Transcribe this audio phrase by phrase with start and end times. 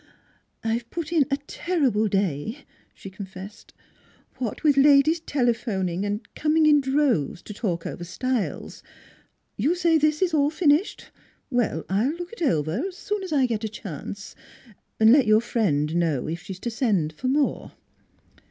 [0.63, 2.65] "I've put in a terrible day,"
[2.95, 3.71] she confessed."
[4.39, 8.81] What with ladies telephoning, and coming in droves to talk over styles....
[9.57, 11.11] You say this is all finished?
[11.51, 14.33] Well, I'll look it over as soon 's I get a chance,
[14.99, 17.73] an' let your friend know if she's to send for more."